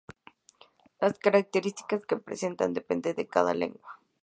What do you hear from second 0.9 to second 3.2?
Las características que representan dependen